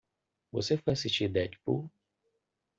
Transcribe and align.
Você 0.51 0.77
foi 0.77 0.93
assisti 0.93 1.27
Deadpool? 1.27 1.87